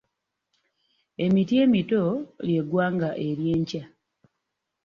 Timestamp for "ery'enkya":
3.27-3.83